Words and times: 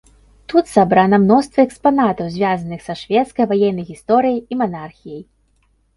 Тут 0.51 0.69
сабрана 0.75 1.17
мноства 1.25 1.65
экспанатаў, 1.67 2.31
звязаных 2.37 2.79
са 2.87 2.97
шведскай 3.03 3.45
ваеннай 3.53 3.85
гісторыяй 3.91 4.39
і 4.41 4.53
манархіяй. 4.63 5.21